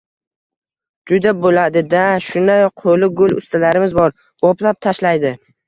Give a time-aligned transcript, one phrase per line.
[1.11, 2.01] —Juda bo‘ladi-da!
[2.29, 5.37] Shunday qo‘li gul ustalarimiz bor, boplab tashlaydi.